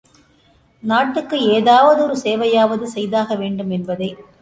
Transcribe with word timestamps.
நாட்டுக்கு 0.83 1.37
ஏதாவது 1.49 2.01
ஒரு 2.03 2.17
சேவையாவது 2.17 2.87
செய்தாக 2.87 3.35
வேண்டும் 3.35 3.69
என்பதே. 3.69 4.11